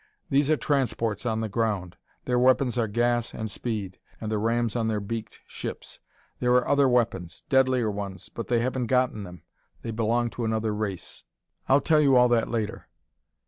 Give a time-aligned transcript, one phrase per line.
[0.31, 1.95] "These are transports on the ground.
[2.25, 5.99] Their weapons are gas and speed, and the rams on their beaked ships.
[6.39, 8.27] There are other weapons deadlier ones!
[8.27, 9.43] but they haven't got them:
[9.83, 11.23] they belong to another race.
[11.69, 12.87] I'll tell you all that later!"